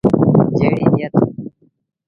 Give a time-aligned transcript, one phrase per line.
[0.57, 1.13] جيڙيٚ نيٿ۔